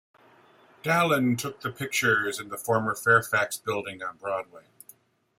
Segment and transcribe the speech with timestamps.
[0.81, 4.63] Dallen took the pictures in the former Fairfax building on Broadway.